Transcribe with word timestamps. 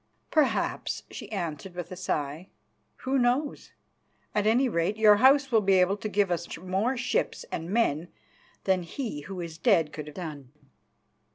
"Perhaps," 0.31 1.03
she 1.11 1.31
answered 1.31 1.75
with 1.75 1.91
a 1.91 1.95
sigh. 1.95 2.49
"Who 3.05 3.19
knows? 3.19 3.71
At 4.33 4.47
any 4.47 4.67
rate, 4.67 4.97
your 4.97 5.17
House 5.17 5.51
will 5.51 5.61
be 5.61 5.75
able 5.75 5.95
to 5.97 6.09
give 6.09 6.31
us 6.31 6.57
more 6.57 6.97
ships 6.97 7.45
and 7.51 7.69
men 7.69 8.07
than 8.63 8.81
he 8.81 9.21
who 9.27 9.39
is 9.41 9.59
dead 9.59 9.93
could 9.93 10.07
have 10.07 10.15
done." 10.15 10.51